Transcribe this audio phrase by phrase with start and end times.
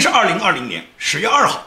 [0.00, 1.62] 是二零二零年十月二号，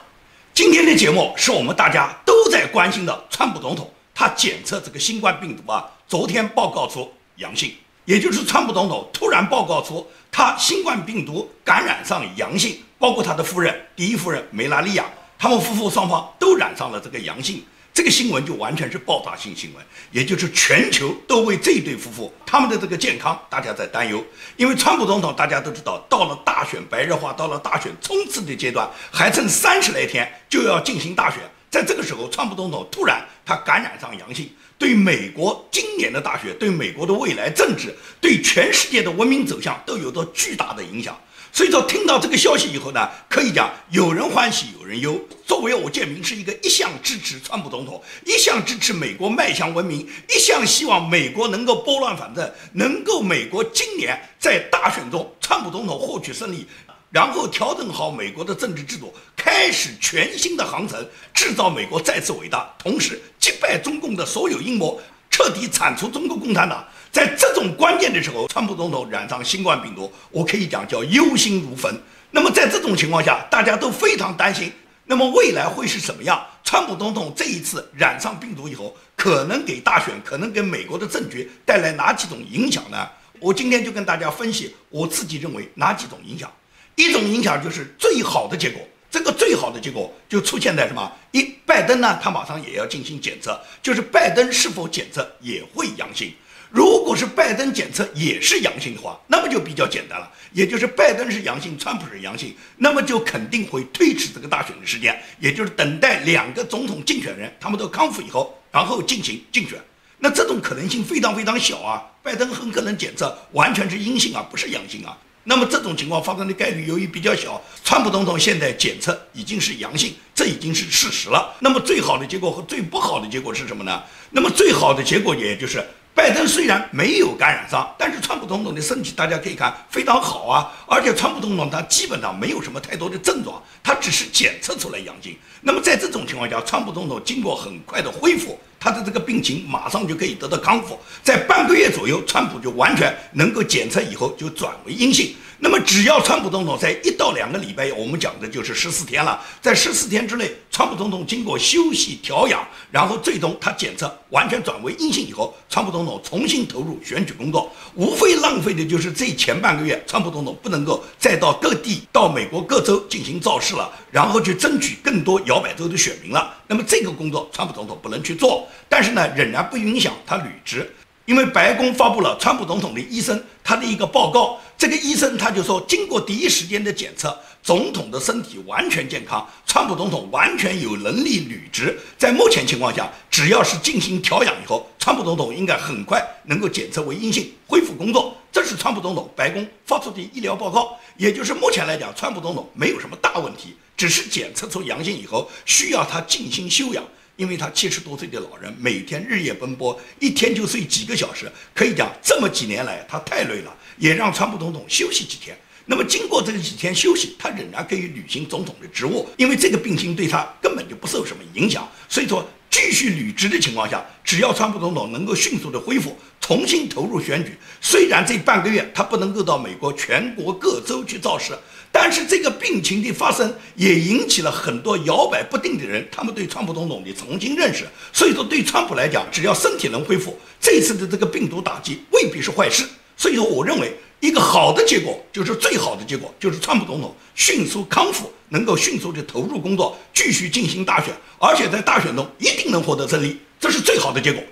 [0.56, 7.71] 今天的节目是我们大家都在关心的，川普总统他检测这个新冠病毒啊，昨天报告出阳性，
[8.06, 15.06] 也就是川普总统突然报告出他新冠病毒感染上阳性，包括他的夫人第一夫人梅拉利亚，
[15.38, 17.64] 他们夫妇双方都染上了这个阳性。
[17.94, 24.25] 这个新闻就完全是爆炸性新闻，也就是全球都为这对夫妇他们的这个健康大家在担忧。
[24.57, 31.39] 因为川普总统大家都知道，到了大选白热化，到了大选冲刺的阶段，还剩三十来天就要进行大选。
[31.69, 41.16] 在这个时候，川普总统突然他感染上阳性，对美国今年的大选，对美国的未来政治，对全世界的文明走向都有着巨大的影响。
[41.56, 45.22] 所以说，听到这个消息以后呢，可以讲有人欢喜有人忧。
[45.45, 56.66] 作为我建明是一个一向支持川普总统，一向支持美国迈向文明，一向希望美国能够拨乱反正，能够美国今年在大选中川普总统获取胜利，
[57.11, 64.99] 然后调整好美国的政治制度，开始全新的航程，制造美国再次伟大，同时击败中共的所有阴谋，
[65.30, 66.83] 彻底铲除中国共产党。
[67.14, 71.95] 在这种关键的时候，川普总统染上新冠病毒，我可以讲叫忧心如焚。
[72.31, 74.72] 那么在这种情况下，大家都非常担心。
[75.05, 76.44] 那么未来会是什么样？
[76.64, 83.08] 川普总统这一次染上病毒以后，可能给大选，可能给美国的政局带来哪几种影响呢？
[83.39, 86.52] 我今天就跟大家分析，我自己认为哪几种影响。
[86.95, 91.11] 一种影响就是最好的结果，这个最好的结果就出现在什么？
[91.30, 96.33] 一拜登呢，他马上也要进行检测，就是拜登是否检测也会阳性。
[96.73, 109.80] 如果是拜登检测也是阳性的话，那么就比较简单了，也就是拜登是阳性，川普是阳性，那么就肯定会推迟这个大选的时间，也就是等待两个总统竞选人他们都康复以后，然后进行竞选。
[110.17, 115.15] 那这种可能性非常非常小啊，拜登很可能检测完全是阴性啊，不是阳性啊。
[115.43, 121.55] 那么这种情况发生的概率由于比较小，川普总统现在检测已经是阳性，这已经是事实了。
[121.59, 124.02] 那么最好的结果和最不好的结果是什么呢？
[124.31, 125.86] 那么最好的结果也就是。
[126.15, 135.35] 拜登虽然没有感染上，但是川普总统的身体大家可以看非常好啊，而且川普总统他基本上没有什么太多的症状，他只是检测出来阳性。
[135.62, 145.34] 那么在这种情况下，川普总统经过很快的恢复，他的这个病情马上就可以得到康复，在半个月左右，川普就完全能够检测以后就转为阴性。
[145.60, 149.40] 那么，只要川普总统在一到两个礼拜，我们讲的就是十四天了。
[149.62, 166.54] 在十四天之内，川普总统经过休息调养，然后最终他检测完全转为阴性以后，川普总统重新投入选举工作，无非浪费的就是这前半个月，川普总统不能够再到各地、到美国各州进行造势了，然后去争取更多摇摆州的选民了。
[166.68, 170.90] 那么这个工作，川普总统不能去做，但是呢，仍然不影响他履职。
[171.25, 181.97] 因为白宫发布了川普总统的医生他的一个报告，这个医生他就说，经过第一时间的检测，总统的身体完全健康，川普总统完全有能力履职。
[182.18, 188.35] 在目前情况下，只要是进行调养以后，川普总统应该很快能够检测为阴性，恢复工作。
[188.51, 197.04] 这是川普总统白宫发出的医疗报告，也就是目前来讲，川普总统没有什么大问题，只是检测出阳性以后，需要他静心休养。
[197.36, 205.58] 因为他七十多岁的老人，每天日夜奔波，一天就睡几个小时，可以讲这么几年来他太累了，也让川普总统休息几天。
[205.88, 211.90] 那么经过这几天休息，他仍然可以履行总统的职务，因为这个病情对他根本就不受什么影响。
[212.08, 221.58] 所以说，继续履职的情况下，只要川普总统能够迅速的恢复，重新投入选举，虽然这半个月他不能够到美国全国各州去造势。
[221.96, 227.86] 但是这个病情的发生也引起了很多摇摆不定的人，他们对川普总统的重新认识。
[228.12, 232.84] 所以说，对川普来讲，只要身体能恢复，这次的这个病毒打击未必是坏事。
[233.16, 244.44] 所以说，我认为一个好的结果就是最好的结果，就是川普总统迅速康复，能够迅速的投入工作，继续进行大选，而且在大选中一定能获得胜利，这是最好的结果。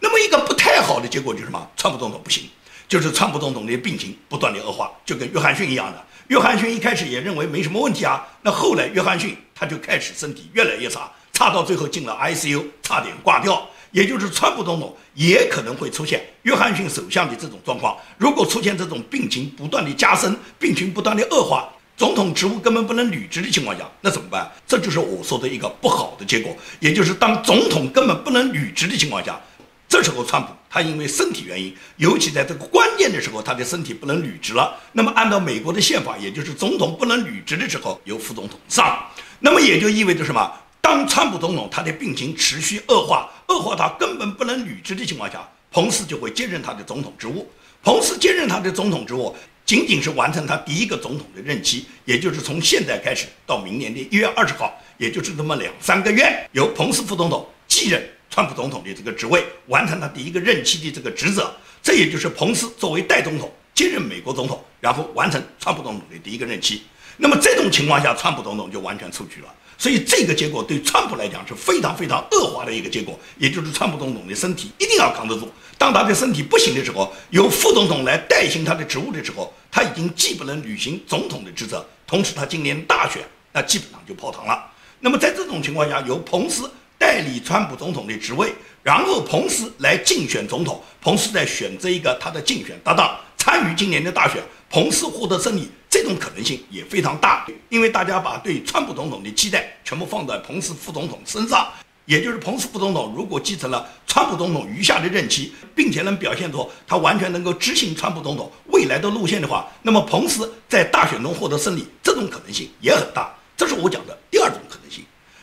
[0.00, 1.66] 那么一个不太好的结果就是什么？
[1.78, 2.44] 川普总统不行，
[2.90, 6.04] 就是川普总统的病情不断的恶化，就跟约翰逊一样的。
[6.26, 13.64] 约翰逊一开始也认为没什么问题啊，那后来约翰逊他就开始身体越来越差，差到最后进了 ICU，差点挂掉。
[13.92, 17.96] 也就是川普总统也可能会出现约翰逊首相的这种状况。
[18.18, 24.50] 如果出现这种病情不断的加深，病情不断的恶化，总统职务根本不能履职的情况下，那怎么办？
[24.66, 26.56] 这就是我说的一个不好的结果。
[26.80, 29.40] 也就是当总统根本不能履职的情况下。
[29.88, 34.80] 这时候，川普他因为身体原因，尤其在这个关键的时候，他的身体不能履职了。
[34.92, 39.04] 那么，按照美国的宪法，也就是总统不能履职的时候，由副总统上。
[39.40, 40.50] 那么也就意味着什么？
[40.80, 47.50] 当川普总统他的病情持续恶化，恶化到根本不能履职的情况下，彭斯就会接任他的总统职务。
[47.82, 49.34] 彭斯接任他的总统职务。
[49.66, 61.52] 仅仅是完成他第一个总统的任期，也就是从现在开始到明年的一月二十号，也就是这么两三个月，由彭斯副总统继任川普总统的这个职位，完成他第一个任期的这个职责。
[61.82, 66.82] 这也就是彭斯作为代总统接任美国总统，然后完成川普总统的第一个任期。
[67.16, 69.52] 那么这种情况下，川普总统就完全出局了。
[69.76, 75.50] 所以这个结果对川普来讲是非常非常恶化的一个结果，也就是川普总统的身体一定要扛得住。
[75.78, 83.22] 当他的身体不行的时候，由副总统来代行他的职务的时候，他已经既不能履行总统的职责，同时他今年大选
[83.52, 84.70] 那基本上就泡汤了。
[85.00, 88.52] 那么在这种情况下，由彭斯代理川普总统的职位，
[88.82, 95.66] 然后彭斯来竞选总统，彭斯再选择一个他的竞选搭档参与今年的大选，彭斯获得胜利。
[95.88, 101.66] 这种可能性也非常大，因为大家把对川普总统的期待全部放在彭斯副总统身上，
[102.04, 113.34] 也就是彭斯副总统如果继承了川普总统余下的任期，并且能表现出他完全能够执行川普总统未来的路线的话，那么彭斯在大选中获得胜利，这种可能性也很大。
[113.56, 114.79] 这是我讲的第二种可能。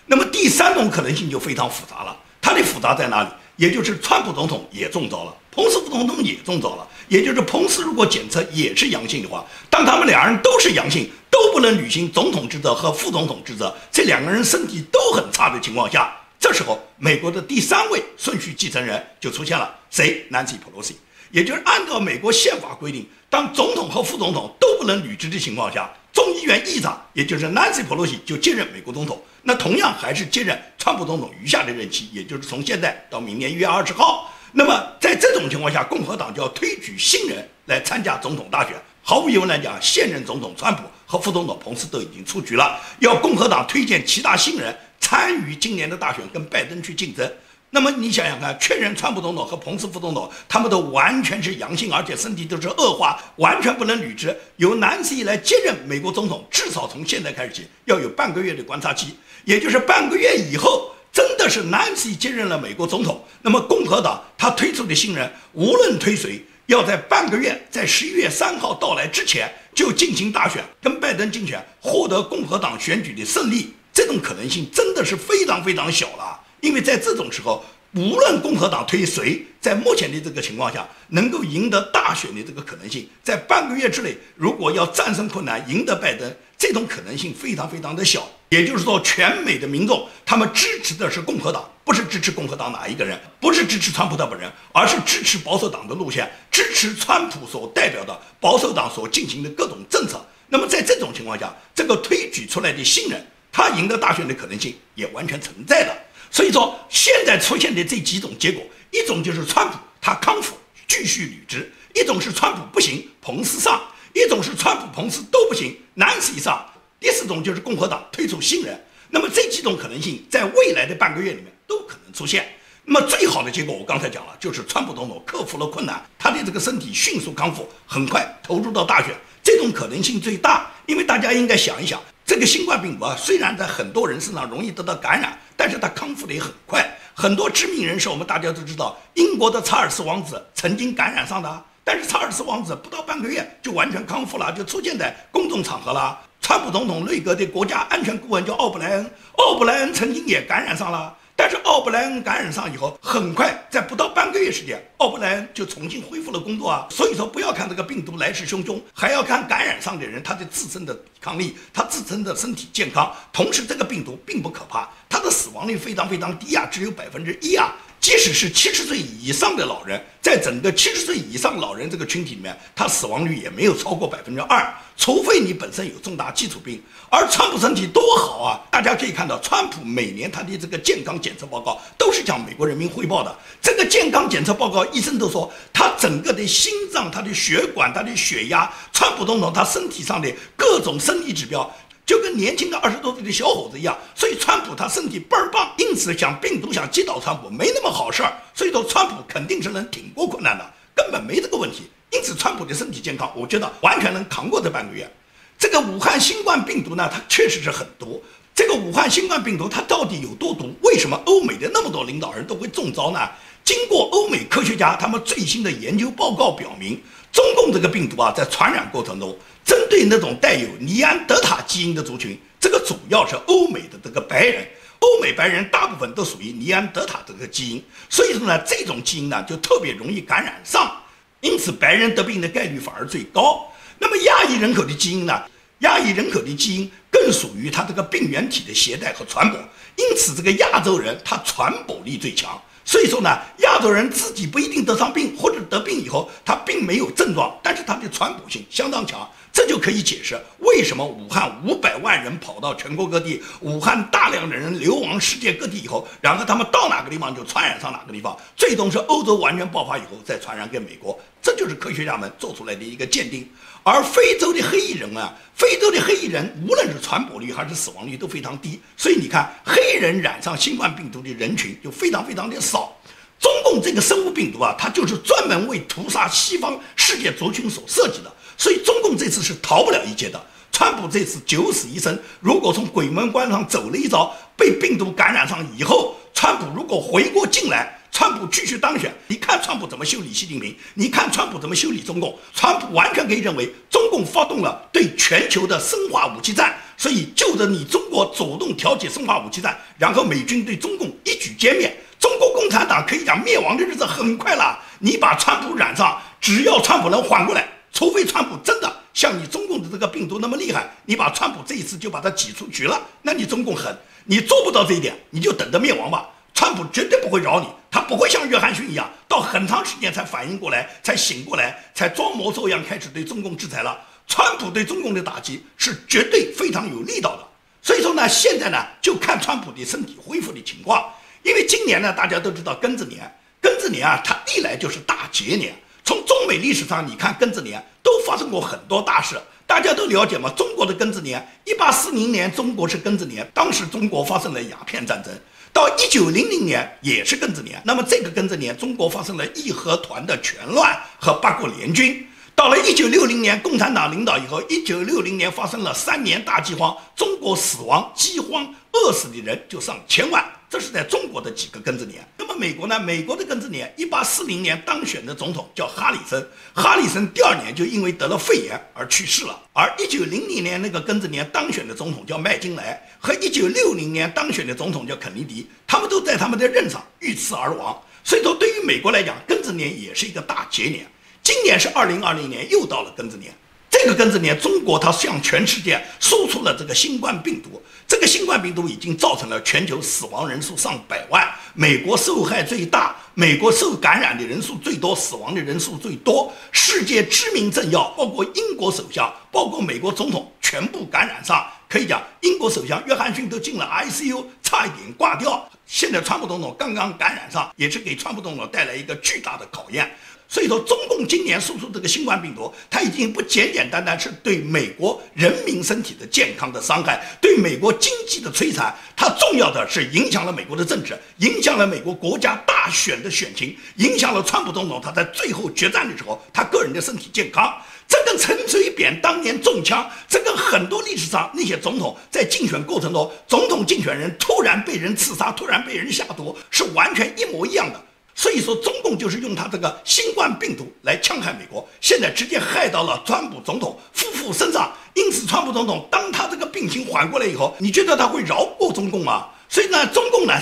[0.08, 3.30] 那么第三种可能性就非常复杂了，它的复杂在哪里？
[3.58, 6.88] 也就是川普总统也中招了，彭斯副总统也中招了。
[7.08, 20.94] 也就是彭斯如果检测也是阳性的话，当他们两人都是阳性，都不能履行总统职责和副总统职责，这两个人身体都很差的情况下，这时候美国的第三位顺序继承人就出现了，谁？Nancy Pelosi。
[21.32, 25.92] 也就是按照美国宪法规定，当总统和副总统都不能履职的情况下，
[26.38, 34.32] 议院议长也就是 Nancy Pelosi 就接任美国总统，那同样还是接任川普总统余下的任期，也就是从现在到明年一月二十号。
[34.54, 38.74] 那么在这种情况下，共和党就要推举新人来参加总统大选。
[39.02, 47.30] 毫无疑问来讲，现任总统川普和副总统彭斯都已经出局了，要共和党推荐其他新人参与今年的大选，跟拜登去竞争。
[47.70, 59.16] 那么你想想看，确认川普总统和彭斯副总统他们都完全是阳性，而且身体都是恶化，完全不能履职，由南希来接任美国总统，至少从现在开始起要有半个月的观察期，
[59.46, 60.92] 也就是半个月以后。
[61.10, 77.64] 真的是 Nancy 接任了美国总统，那么共和党他推出的新人，无论推谁，要在半个月，在十一月三号到来之前就进行大选，跟拜登竞选，获得共和党选举的胜利，这种可能性真的是非常非常小了，因为在这种时候。
[77.94, 88.28] 无论共和党推谁，在目前的这个情况下，能够赢得大选的这个可能性，在半个月之内，如果要战胜困难，赢得拜登，这种可能性非常非常的小。
[88.50, 100.24] 也就是说，全美的民众他们支持的是共和党，不是支持共和党哪一个人，不是支持川普的本人，而是支持保守党的路线，支持川普所代表的保守党所进行的各种政策。
[100.50, 105.98] 那么在这种情况下，这个推举出来的新人，他赢得大选的可能性也完全存在的。
[106.30, 110.56] 所以说，现在出现的这几种结果，一种就是川普他康复
[110.88, 113.82] 继续履职，一种是川普不行，彭斯上，
[114.14, 116.66] 一种是川普彭斯都不行，南斯上，
[117.00, 118.80] 第四种就是共和党推出新人。
[119.10, 122.48] 那么这几种可能性在未来的半个月里面都可能出现。
[122.84, 129.14] 那么最好的结果我刚才讲了，就是川普总统克服了困难，他的这个身体迅速康复，很快投入到大选，
[129.44, 130.72] 这种可能性最大。
[130.86, 132.02] 因为大家应该想一想。
[132.26, 136.90] 这个新冠病毒啊，虽然在很多人身上容易得到感染，但是他康复的也很快。
[137.14, 146.20] 很多知名人士，我们大家都知道，英国的查尔斯王子曾经感染上的，但是查尔斯王子不到半个月就完全康复了，就出现在公众场合了。
[146.40, 151.17] 川普总统内阁的国家安全顾问叫奥布莱恩，奥布莱恩曾经也感染上了。
[151.40, 156.88] 但是奥布莱恩感染上以后，很快在不到半个月时间，奥布莱恩就重新恢复了工作啊。
[156.90, 163.16] 所以说，不要看这个病毒来势汹汹，还要看感染上的人他的自身的抵抗力，他自身的身体健康。
[163.32, 167.72] 同时，这个病毒并不可怕，它的死亡率非常非常低啊，只有百分之一啊。
[168.00, 176.82] 即使是七十岁以上的老人，在整个七十岁以上老人这个群体里面，他死亡率也没有超过百分之二，除非你本身有重大基础病。
[177.10, 178.60] 而川普身体多好啊！
[178.70, 183.36] 大家可以看到，川普每年他的这个健康检测报告都是向美国人民汇报的。
[183.62, 191.70] 这个健康检测报告，医生都说他整个的心脏、他的血管、他的血压，川普总统他身体上的各种生理指标。
[192.08, 201.84] 就跟年轻的二十多岁的小伙子一样，所以川普他身体倍儿棒，因此想病毒想击倒川普没那么好事儿，所以说川普肯定是能挺过困难的，根本没这个问题。
[202.10, 205.12] 因此川普的身体健康，我觉得完全能扛过这半个月。
[205.60, 208.24] 这个武汉新冠病毒呢，它确实是很毒。
[208.56, 210.74] 这个武汉新冠病毒它到底有多毒？
[210.84, 213.20] 为什么欧美的那么多领导人都会中招呢？
[213.66, 217.04] 经过欧美科学家他们最新的研究报告表明，
[217.38, 219.38] 中共这个病毒啊，在传染过程中。
[219.64, 224.66] 针对那种带有尼安德塔基因的族群，这个主要是欧美的这个白人，
[225.00, 231.00] 欧美白人大部分都属于尼安德塔这个基因，所以说呢，这种基因呢就特别容易感染上，
[231.42, 233.72] 因此白人得病的概率反而最高。
[234.00, 235.44] 那么亚裔人口的基因呢？
[235.80, 239.60] 亚裔人口的基因更属于它这个病原体的携带和传播，
[239.98, 242.60] 因此这个亚洲人他传播力最强。
[242.88, 249.30] 所以说呢，亚洲人自己不一定得上病，或者得病以后他并没有症状，但是他的传播性相当强。
[249.52, 263.50] 这就可以解释为什么武汉五百万人跑到全国各地，武汉大量的人流亡世界各地以后，然后他们到哪个地方就传染上哪个地方，最终是欧洲完全爆发以后再传染给美国，这就是科学家们做出来的一个鉴定。
[263.84, 272.94] 而非洲的黑裔人啊，非洲的黑裔人无论是传播率还是死亡率都非常低，所以你看黑人染上新冠病毒的人群就非常非常的少。
[273.40, 278.34] 中共这个生物病毒啊，它就是专门为屠杀西方世界族群所设计的。
[278.58, 280.42] 所以中共这次是逃不了一劫的。
[280.72, 290.76] 川普这次九死一生，如果从鬼门关上走了一遭，被病毒感染上以后，川普如果回过劲来，川普继续当选，你看川普怎么修理习近平？
[290.94, 292.38] 你看川普怎么修理中共？
[292.54, 304.78] 川普完全可以认为中共发动了对全球的生化武器战，所以就着你中国主动挑起生化武器战，然后美军对中共一举歼灭，中国共产党可以讲灭亡的日子很快了。
[305.00, 307.68] 你把川普染上，只要川普能缓过来。
[307.92, 316.30] 除非川普真的像你中共的这个病毒那么厉害，你把川普这一次就把他挤出局了，那你中共狠，你做不到这一点，你就等着灭亡吧。
[316.54, 324.00] 川普绝对不会饶你，他不会像约翰逊一样，到很长时间才反应过来，才醒过来，才装模作样开始对中共制裁了。
[324.28, 327.48] 川普对中共的打击是绝对非常有力道的。
[327.82, 331.04] 所以说呢，现在呢就看川普的身体恢复的情况，
[331.44, 335.74] 因为今年呢大家都知道庚子年，庚子年啊，它历来就是大劫年。
[336.08, 339.36] 从中美历史上，你看庚子年都发生过很多大事，
[339.66, 340.50] 大家都了解吗？
[340.56, 345.34] 中国的庚子年，一八四零年中国是庚子年，当时中国发生了鸦片战争；
[345.74, 352.24] 到一九零零年也是庚子年，那么这个庚子年中国发生了义和团的全乱和八国联军；
[352.56, 358.74] 到了一九六零年共产党领导以后，一九六零年发生了三年大饥荒，中国死亡饥荒
[359.06, 360.44] 饿死的人就上千万。
[360.70, 362.28] 这是在中国的几个庚子年。
[362.38, 363.00] 那么美国呢？
[363.00, 369.58] 美国的庚子年，一八四零年当选的总统叫哈里森，哈里森第二年就因为得了肺炎而去世了。
[369.72, 377.98] 而一九零零年那个庚子年当选的总统叫麦金莱，和一九六零年当选的总统叫肯尼迪，他们都在他们的任上遇刺而亡。
[378.26, 381.10] 所以说，对于美国来讲，庚子年也是一个大劫年。
[381.42, 383.56] 今年是二零二零年，又到了庚子年。
[383.90, 387.82] 这个庚子年，中国它向全世界输出了这个新冠病毒。
[388.08, 396.54] 这个新冠病毒已经造成了全球死亡人数上百万，美国受害最大，美国受感染的人数最多，死亡的人数最多。
[396.72, 401.66] 世界知名政要，包括英国首相，包括美国总统，全部感染上。
[401.90, 405.70] 可以讲，英国首相约翰逊都进了 ICU，差一点挂掉。
[405.86, 410.10] 现在川普总统刚刚感染上，也是给川普总统带来一个巨大的考验。
[410.50, 427.78] 所以说，中共今年输出这个新冠病毒，它已经不简简单单是对美国人民身体的健康的伤害，对美国经济的摧残，它重要的是影响了美国的政治，影响了美国国家大选的选情，影响了川普总统他在最后决战的时候他个人的身体健康。
[428.08, 438.02] 这跟陈水扁当年中枪，这跟很多历史上那些总统在竞选过程中，总统竞选人突然被人刺杀，突然被人下毒，是完全一模一样的。
[438.40, 444.94] 所以说，中共就是用他这个新冠病毒来戕害美国，现在直接害到了川普总统夫妇身上。
[445.16, 449.48] 因此，川普总统当他这个病情缓过来以后，你觉得他会饶过中共吗？
[449.68, 450.54] 所以呢，中共呢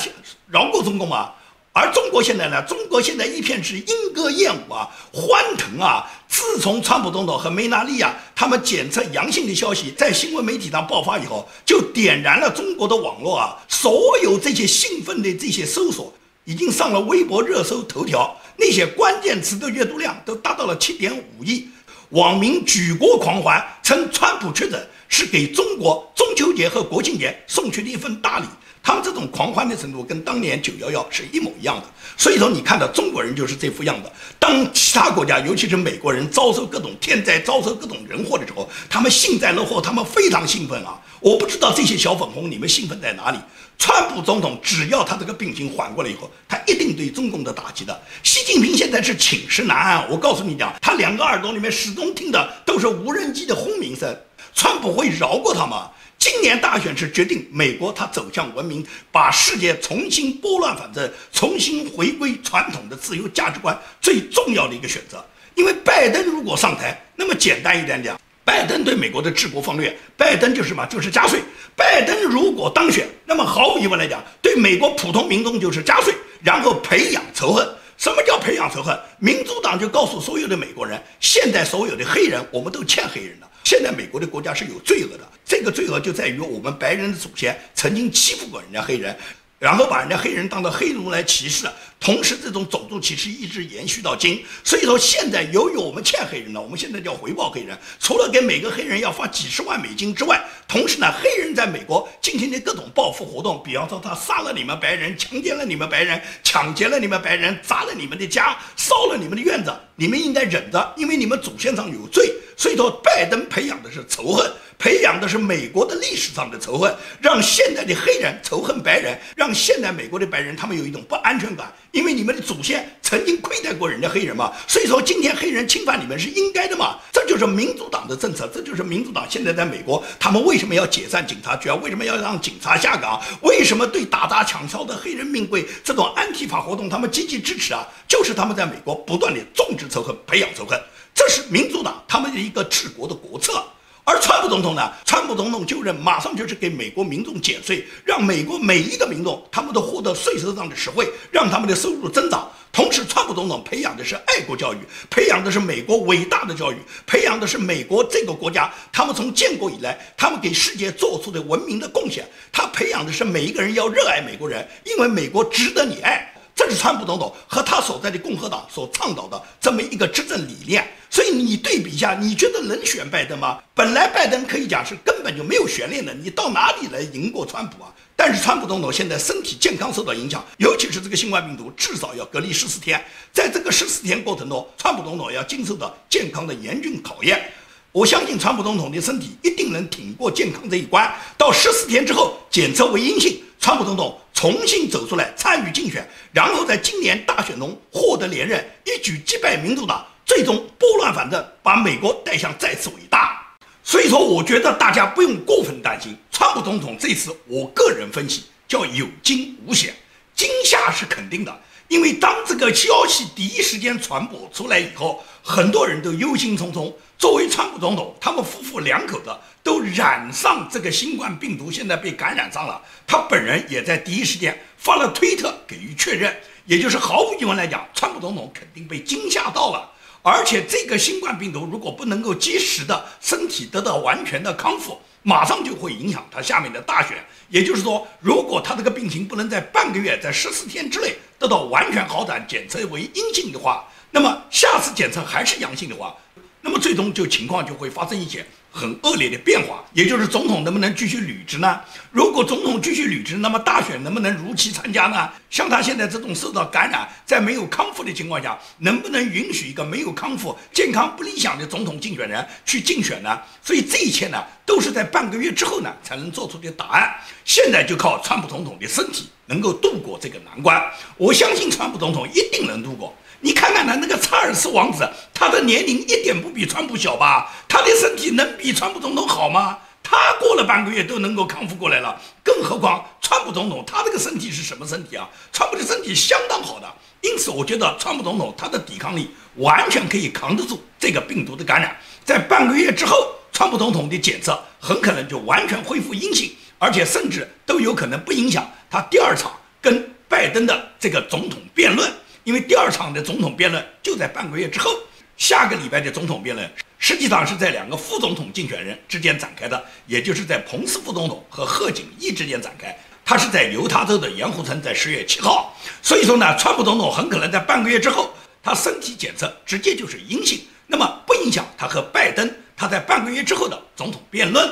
[0.50, 1.34] 饶过中共吗？
[1.74, 6.10] 而中国现在呢，中国现在一片是莺歌燕舞啊，欢腾啊！
[6.30, 16.14] 自从川普总统和梅纳利亚他们检测阳性的消息在新闻媒体上爆发以后，就点燃了中国的网络啊，所有这些兴奋的这些搜索。
[16.46, 21.68] 已经上了微博热搜头条，那些关键词的阅读量都达到了七点五亿，
[22.10, 28.46] 网民举国狂欢，称川普确诊是给中国中秋节和国庆节送去的一份大礼。
[28.86, 31.84] 他们这种狂欢的程度跟当年九幺幺是一模一样的。
[32.16, 34.12] 所以说，你看到中国人就是这副样子。
[34.40, 41.02] 当其他国家，尤其是美国人遭受各种天灾、遭受各种人祸的时候，他们幸灾乐祸，他们非常兴奋啊！
[41.20, 43.40] 我不知道这些小粉红你们兴奋在哪里？
[43.80, 48.02] 川普总统只要他这个病情缓过来以后，他一定对中共的打击的。
[48.22, 54.16] 习近平现在是寝食难安，我告诉你讲，他两个耳朵里面始终听的都是无人机的轰鸣声。
[54.54, 55.90] 川普会饶过他吗？
[56.26, 65.24] 今年大选是决定美国它走向文明，把世界重新拨乱反正，重新回归传统的自由价值观最重要的一个选择。
[65.54, 68.20] 因为拜登如果上台，那么简单一点讲。
[68.44, 70.84] 拜登对美国的治国方略，拜登就是什么？
[70.88, 71.40] 就是加税。
[71.76, 77.68] 拜登如果当选，那么毫无疑问来讲，对美国普通民众就是加税，然后培养仇恨。
[77.98, 78.98] 什么叫培养仇恨？
[79.20, 83.50] 民主党就告诉所有的美国人，现在所有的黑人，我们都欠黑人的。
[83.64, 89.16] 现在美国的国家是有罪恶的，这个罪恶就在于我们白人的祖先曾经欺负过人家黑人。
[89.58, 91.66] 然后把人家黑人当做黑奴来歧视，
[92.00, 94.44] 同时这种种族歧视一直延续到今。
[94.64, 112.30] 所以说现在由于我们欠黑人了，我们现在就要回报黑人，除了给每个黑人要发几十万美金之外，同时呢，黑人在美国进行的各种报复活动，比方说他杀了你们白人，强奸了你们白人，抢劫了你们白人，砸了你们的家，烧了你们的院子，你们应该忍着，因为你们祖先上有罪。
[112.58, 114.52] 所以说，拜登培养的是仇恨。
[114.78, 131.76] 培养的是美国的历史上的仇恨，让现在的黑人仇恨白人，让现在美国的白人他们有一种不安全感，因为你们的祖先曾经亏待过人家黑人嘛，所以说今天黑人侵犯你们是应该的嘛，这就是民主党的政策，这就是民主党现在在美国他们为什么要解散警察局啊？
[131.76, 133.22] 为什么要让警察下岗？
[133.42, 137.88] 为什么对打砸抢烧的黑人命贵这种安提法活动他们积极支持啊？
[138.08, 140.80] 就是他们在美国不断的种植仇恨，培养仇恨，
[141.14, 143.64] 这是民主党他们的一个治国的国策。
[144.08, 144.94] 而川普总统呢？
[145.04, 152.48] 川普总统就任，马上就是给美国民众减税，让美国每一个民众他们都获得税收上的实惠，让他们的收入增长。
[152.72, 154.78] 同时，川普总统培养的是爱国教育，
[155.10, 156.76] 培养的是美国伟大的教育，
[157.08, 162.30] 培养的是美国这个国家他们从建国以来他们给世界做出的文明的贡献。
[162.52, 166.32] 他培养的是每一个人要热爱美国人，因为美国值得你爱。
[166.54, 173.58] 这是川普总统和他所在的共和党所倡导的这么一个执政理念，所以你对比一下，你觉得能选拜登吗？
[173.74, 177.90] 本来拜登可以讲是根本就没有悬念的，你到哪里来赢过川普啊？
[178.18, 187.50] 但是川普总统现在身体健康受到影响，尤其是这个新冠病毒，至少要隔离十四天，在这个十四天过程中，川普总统要经受到健康的严峻考验。
[187.94, 194.20] 我相信川普总统的身体一定能挺过健康这一关，到十四天之后检测为阴性，川普总统。
[194.34, 203.42] 重新走出来参与竞选，然后在今年大选中获得连任，一举击败民主党，最终拨乱反正，把美国带向再次伟大。
[203.84, 209.94] 所以说，我觉得大家不用过分担心，川普总统这次，我个人分析叫有惊无险，
[210.34, 211.62] 惊吓是肯定的。
[211.88, 216.92] 因为当这个消息第一时间传播出来以后，很多人都忧心忡忡。
[217.20, 219.30] 作为川普总统，他们夫妇两口子
[219.62, 222.82] 都染上这个新冠病毒，现在被感染上了。
[223.06, 226.36] 他本人也在第一时间发了推特给予确认，
[226.66, 229.92] 也就是毫无疑问来讲，川普总统肯定被惊吓到了。
[230.28, 237.24] 而且这个新冠病毒如果不能够及时的身体得到完全的康复，马上就会影响他下面的大选。
[237.48, 246.16] 也就是说，如果他这个病情不能在半个月、在十四天之内得到完全好转，检测为阴性的话，那么下次检测还是阳性的话，
[246.62, 248.44] 那么最终就情况就会发生一些。
[248.76, 251.80] 很恶劣的变化，也就是总统能不能继续履职呢？
[252.12, 255.30] 如果总统继续履职，那么大选能不能如期参加呢？
[255.50, 263.40] 像他现在这种受到感染，在没有康复的情况下，能不能允许一个没有康复、健康不理想的总统竞选人去竞选呢？
[263.64, 267.16] 所以这一切呢，都是在半个月之后呢才能做出的答案。
[267.46, 270.84] 现在就靠川普总统的身体能够度过这个难关，
[271.16, 273.16] 我相信川普总统一定能度过。
[273.42, 277.52] 你看看他那个查尔斯王子，他的年龄一点不比川普小吧？
[277.68, 279.78] 他的身体能比川普总统好吗？
[280.02, 285.28] 他过了半个月都能够康复过来了，更何况川普总统，他这个身体是什么身体啊？
[285.52, 286.88] 川普的身体相当好的，
[287.22, 291.98] 因此我觉得川普总统他的抵抗力完全可以扛得住这个病毒的感染。
[292.24, 302.12] 在半个月之后，川普总统的检测很可能就完全恢复阴性，而且甚至都有可能不影响他第二场跟拜登的这个总统辩论。
[302.46, 304.92] 因为第二场的总统辩论就在半个月之后，
[305.36, 312.96] 下个礼拜的总统辩论实际上是在两个副总统竞选人之间展开的，也就是在彭斯副总统和贺锦丽之间展开。
[313.26, 315.76] 他是在犹他州的盐湖城，在十月七号。
[316.04, 318.32] 所以说呢，川普总统很可能在半个月之后，
[318.62, 324.72] 他身体检测直接就是阴性，那么不影响他和拜登他在半个月之后的总统辩论。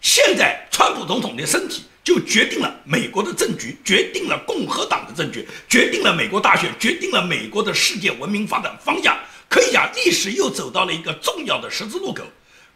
[0.00, 1.84] 现在川普总统的身体。
[2.04, 9.16] 就决定了美国的政局，决定了共和党的政局，决定了美国大选，决定了美国的世界文明发展方向。
[9.48, 12.24] 可以讲，历史又走到了一个重要的十字路口。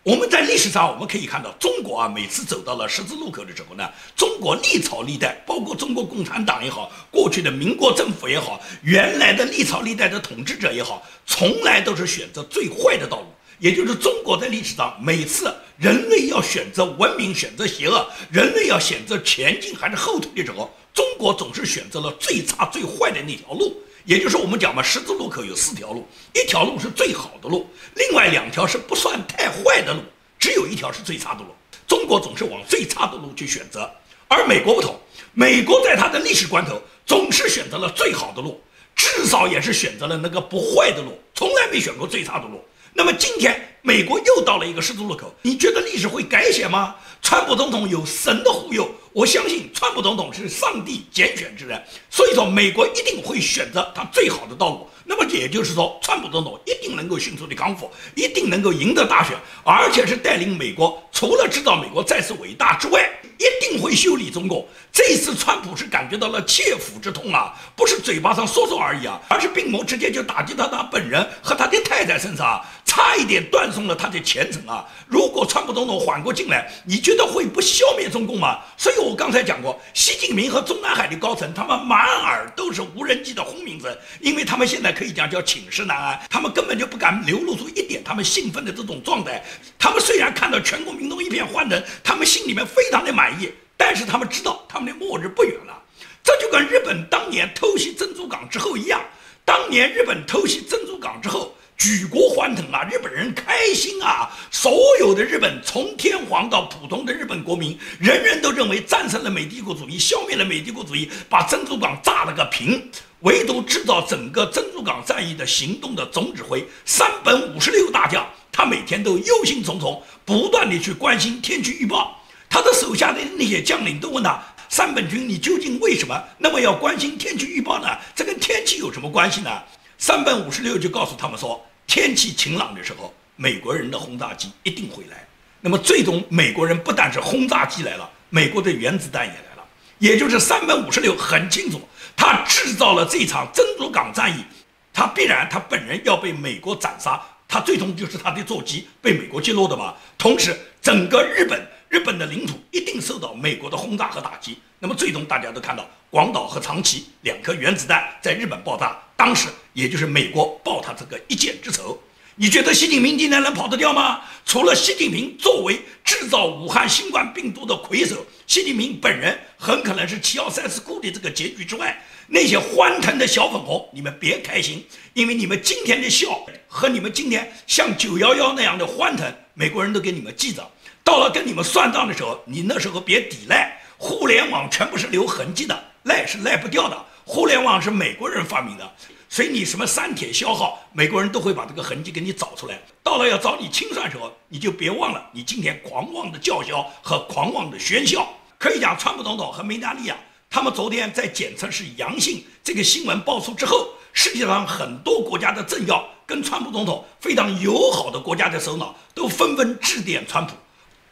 [0.03, 13.27] 我们在历史上，我们可以看到，中国啊，每次走到了十字路口的时候呢，中国历朝历代，包括中国共产党也好，过去的民国政府也好，原来的历朝历代的统治者也好，从来都是选择最坏的道路。
[13.59, 23.75] 也就是中国在历史上每次人类要选择文明、选择邪恶，人类要选择前进还是后退的时候，中国总是选择了最差、最坏的那条路。
[24.05, 30.01] 也就是我们讲嘛，十字路口有四条路，一条路是最好的路，另外两条是不算太坏的路，
[30.39, 31.49] 只有一条是最差的路。
[31.89, 33.91] 中国总是往最差的路去选择，
[34.29, 34.99] 而美国不同，
[35.33, 38.61] 美国在它的历史关头总是选择了最好的路。
[38.95, 42.65] 至少也是选择了那个不坏的路，从来没选过最差的路。
[42.97, 43.55] 那么今天
[43.87, 46.97] 美国又到了一个十字路口，你觉得历史会改写吗？
[47.23, 54.89] 川普总统有神的护佑，我相信川普总统是上帝拣选之人，所以说美国一定会选择他最好的道路。
[55.05, 64.67] 那么也就是说，川普总统一定能够迅速的康复，一定能够赢得大选，而且是带领美国，除了制造美国再次伟大之外，一定会修理中共。
[64.93, 74.85] 这次川普是感觉到了切肤之痛啊，不是嘴巴上说说而已啊，而是病魔直接就打击到他本人和他的太太身上，差一点断送了他的前程啊。
[75.07, 78.61] 如果川普总统缓过劲来，你觉得会不消灭中共吗？
[78.77, 84.97] 所以我刚才讲过，习近平和中南海的高层，他们满耳都是无人机的轰鸣声，因为他们现在。
[84.97, 89.45] 可以讲叫寝食难安，他们根本就不敢流露出一点他们兴奋的这种状态。
[89.79, 95.83] 他们虽然看到全国民众一片欢腾，他们心里面非常的满意，但是他们知道他们的末日不远了。
[96.25, 99.03] 这就跟日本当年偷袭珍珠港之后一样，
[99.45, 101.55] 当年日本偷袭珍珠港之后。
[101.77, 104.31] 举国欢腾啊，日本人开心啊！
[104.51, 112.91] 所有的日本，从天皇到普通的日本国民，人人都认为战胜了美帝国主义，消灭了美帝国主义，把珍珠港炸了个平。
[113.21, 122.19] 唯独制造整个珍珠港战役的行动的总指挥山本五十六大将，他每天都忧心忡忡，不断地去关心天气预报。
[122.49, 127.89] 他的手下的那些将领都问他：山本君，你究竟为什么那么要关心天气预报呢？
[128.15, 129.51] 这跟天气有什么关系呢？
[129.99, 135.27] 三本五十六就告诉他们说，天气晴朗的时候，美国人的轰炸机一定会来。
[135.61, 139.65] 那么最终，美国人不但是轰炸机来了，美国的原子弹也来了。
[139.99, 141.81] 也就是三本五十六很清楚，
[142.15, 144.45] 他制造了这场珍珠港战役，
[144.93, 149.95] 他必然他本人要被美国斩杀，他最终就是他的座机被美国击落的嘛。
[150.19, 151.67] 同时，整个日本。
[151.89, 154.59] 日本的领土一定受到美国的轰炸和打击。
[154.81, 161.99] 那么最终大家都看到广岛和长崎两颗原子弹在日本爆炸，当时也就是美国报他这个一箭之仇。
[162.39, 164.21] 你觉得习近平今天能跑得掉吗？
[164.45, 180.71] 除了习近平作为制造武汉新冠病毒的魁首，习近平本人很可能是七幺三四库的这个结局之外，那些欢腾的小粉红，你们别开心，因为你们今天的笑和你们今天像九幺幺那样的欢腾，美国人都给你们记着。
[181.03, 183.81] 到了跟你们算账的时候，你那时候别抵赖。
[183.99, 187.03] 互联网全部是留痕迹的，赖是赖不掉的。
[187.29, 188.89] 互联网是美国人发明的，
[189.29, 192.81] 随你什么删帖消耗，美国人都会把这个痕迹给你找出来。
[193.03, 198.29] 到了要找你清算时候，你就别忘了你今天狂妄的叫嚣和狂妄的喧嚣。
[198.57, 200.17] 可以讲，川普总统和梅达利亚
[200.49, 210.55] 他们昨天在检测是阳性这个新闻爆出之后，世界上很多国家的政要跟川普总统非常友好的国家的首脑都纷纷致电川普。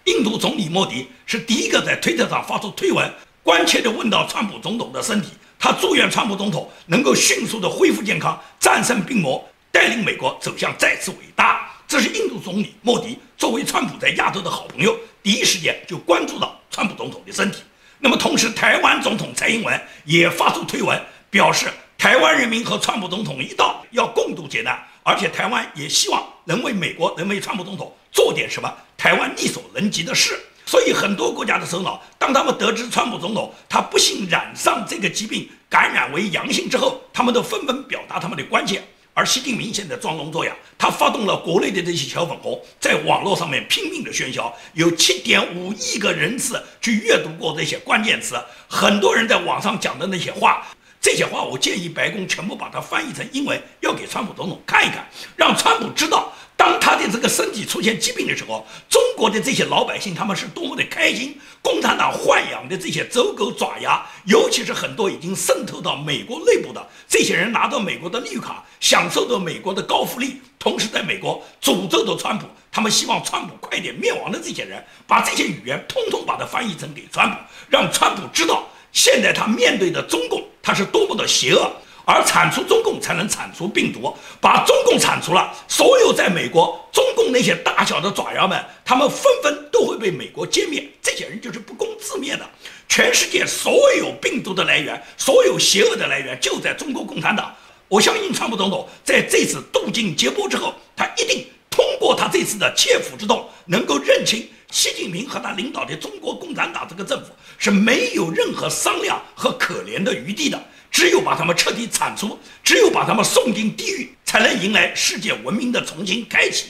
[0.04, 5.30] 印度总理莫迪是第一个在推特上发出推文，关切地问到川普总统的身体。
[5.64, 11.70] 他祝愿川普总统能够迅速地恢复健康，战胜病魔，带领美国走向再次伟大。
[11.88, 17.62] 这是印度总理莫迪作为川普在亚洲的好朋友，第一时间就关注到川普总统的身体。
[17.98, 28.70] 那么，同时台湾总统蔡英文也发出推文，表示台湾人民和川普总统一道，要共度劫难，而且台湾也希望能为美国，能为川普总统做点什么。
[28.98, 38.82] 台湾力所能及的事，所以很多国家的首脑，当他们得知川普总统他不幸染上这个疾病，感染为阳性之后，他们都纷纷表达他们的关切。
[39.16, 48.34] 而习近平现在装聋作哑，他发动了国内的这些小粉红，在网络上面拼命的喧嚣，有七点五亿个人次去阅读过这些关键词，
[48.66, 50.66] 很多人在网上讲的那些话，
[51.00, 56.32] 这些话我建议白宫全部把它翻译成英文，要给川普总统看一看，让川普知道。
[56.56, 61.38] 当他的这个身体出现疾病的时候，中国的这些老百姓他们是多么的开心。
[61.60, 72.46] 共产党豢养的这些走狗爪牙，尤其是很多已经渗透到美国内部的这些人，拿到美国的绿卡，享受着美国的高福利，同时在美国诅咒着川普。
[72.70, 77.36] 他们希望川普快点灭亡的这些人，把这些语言通通把它翻译成给川普，
[77.70, 81.72] 让川普知道现在他面对的中共他是多么的邪恶。
[82.04, 90.86] 而铲除中共才能铲除病毒，把中共铲除了，所有在美国中共那些大小的爪牙们，他们纷纷都会被美国歼灭。
[91.02, 92.48] 这些人就是不攻自灭的。
[92.88, 97.54] 全世界所有病毒的来源，所有邪恶的来源就在中国共产党。
[97.88, 110.62] 我相信川普总统在这次渡尽劫波之后，他一定通过他这次的切腹之痛，能够认清习近平和他领导的中国共产党这个政府是没有任何商量和可怜的余地的。
[110.94, 116.66] 只有把他们彻底铲除，只有把他们送进地狱，才能迎来世界文明的重新开启。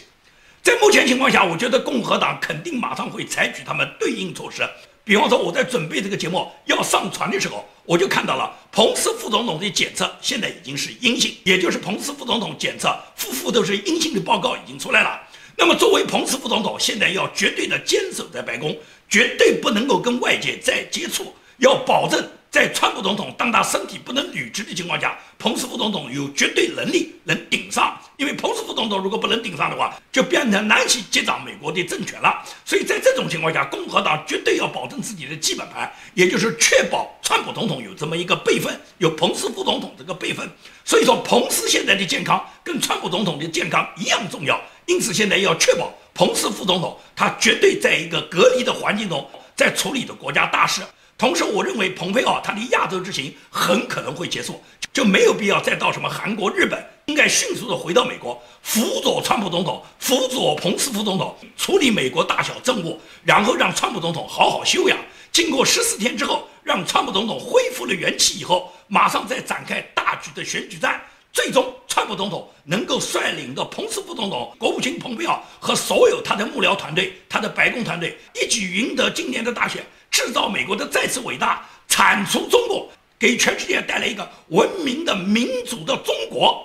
[0.62, 4.66] 在目前情况下，我觉得共和党肯定马上会采取他们对应措施，
[5.04, 15.20] 比方说我在准备这个节目要上传的时候，我就看到了彭斯副总统的检测现在已经是阴性，也就是彭斯副总统检测夫妇都是阴性的报告已经出来了。
[15.54, 18.74] 那么作为彭斯副总统，现在要绝对的坚守在白宫，
[19.06, 22.26] 绝对不能够跟外界再接触，要保证。
[22.54, 27.98] 在川普总统当他身体不能履职的情况下，彭斯副总统有绝对能力能顶上。
[28.16, 32.44] 因为彭斯副总统如果不能顶上的话，就变成南希接掌美国的政权了。
[32.64, 40.48] 所以在这种情况下，共和党绝对要保证自己的基本盘，也就是确保川普总统有这么一个备份，有彭斯副总统这个备份。
[40.84, 44.62] 所以说，彭斯现在的健康跟川普总统的健康一样重要。
[44.86, 50.82] 因此，现在要确保彭斯副总统他绝对在一个隔离的环境中，在处理的国家大事。
[51.16, 54.60] 同时，我认为蓬佩奥他的亚洲之行很可能会结束，
[54.92, 64.98] 就没有必要再到什么韩国、日本，应该迅速的回到美国，辅佐川普总统，辅佐彭斯副总统处理美国大小政务，然后让川普总统好好休养。
[65.30, 71.00] 经过十四天之后，让川普总统恢复了元气以后，马上再展开大局的选举战，
[71.34, 79.84] 最终川普总统能够率领的彭斯副总统、国务卿蓬佩奥和所有他的幕僚团队、他的白宫团队一举赢得今年的大选。
[80.12, 86.64] 制造美国的再次伟大，铲除中国，给全世界带来一个文明的民主的中国。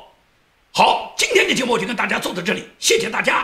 [0.71, 3.43] 好，今天的节目就跟大家做到这里，谢谢大家。